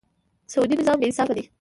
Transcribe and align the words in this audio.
سودي 0.53 0.75
نظام 0.81 0.97
بېانصافه 1.01 1.33
دی. 1.37 1.43